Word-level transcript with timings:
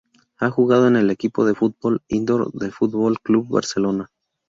Ha 0.39 0.49
jugado 0.49 0.87
en 0.87 0.95
el 0.95 1.11
equipo 1.11 1.45
de 1.45 1.53
fútbol 1.53 2.01
indoor 2.07 2.51
del 2.53 2.71
Fútbol 2.71 3.19
Club 3.21 3.45
Barcelona. 3.47 4.09